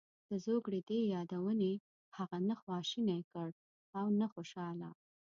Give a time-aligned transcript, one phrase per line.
[0.29, 1.71] د زوکړې دې یادونې
[2.17, 3.47] هغه نه خواشینی کړ
[3.99, 4.89] او نه خوشاله.